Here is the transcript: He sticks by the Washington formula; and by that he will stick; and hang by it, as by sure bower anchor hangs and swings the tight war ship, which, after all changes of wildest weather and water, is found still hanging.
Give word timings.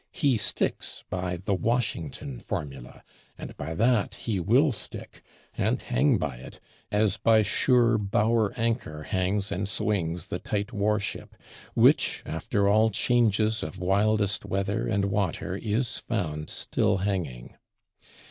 He 0.13 0.35
sticks 0.39 1.03
by 1.11 1.37
the 1.37 1.53
Washington 1.53 2.39
formula; 2.39 3.03
and 3.37 3.55
by 3.55 3.75
that 3.75 4.15
he 4.15 4.39
will 4.39 4.71
stick; 4.71 5.21
and 5.55 5.79
hang 5.79 6.17
by 6.17 6.37
it, 6.37 6.59
as 6.91 7.17
by 7.17 7.43
sure 7.43 7.99
bower 7.99 8.51
anchor 8.57 9.03
hangs 9.03 9.51
and 9.51 9.69
swings 9.69 10.29
the 10.29 10.39
tight 10.39 10.73
war 10.73 10.99
ship, 10.99 11.35
which, 11.75 12.23
after 12.25 12.67
all 12.67 12.89
changes 12.89 13.61
of 13.61 13.77
wildest 13.77 14.43
weather 14.43 14.87
and 14.87 15.05
water, 15.05 15.55
is 15.55 15.99
found 15.99 16.49
still 16.49 16.97
hanging. 17.05 17.55